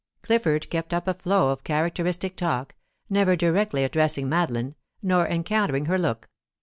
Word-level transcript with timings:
Clifford 0.23 0.67
kept 0.71 0.95
up 0.95 1.07
a 1.07 1.13
flow 1.13 1.51
of 1.51 1.63
characteristic 1.63 2.35
talk, 2.35 2.73
never 3.07 3.35
directly 3.35 3.83
addressing 3.83 4.27
Madeline, 4.27 4.73
nor 5.03 5.27
encountering 5.27 5.85
her 5.85 5.99
look. 5.99 6.27